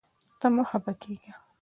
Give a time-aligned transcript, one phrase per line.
[0.39, 1.33] ته مه خفه کېږه.